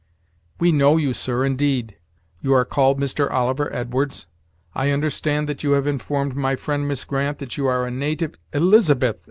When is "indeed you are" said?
1.45-2.65